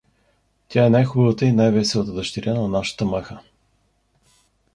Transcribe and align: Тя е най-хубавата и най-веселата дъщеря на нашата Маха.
Тя 0.67 0.85
е 0.85 0.89
най-хубавата 0.89 1.45
и 1.45 1.51
най-веселата 1.51 2.13
дъщеря 2.13 2.53
на 2.53 2.67
нашата 2.67 3.05
Маха. 3.05 3.39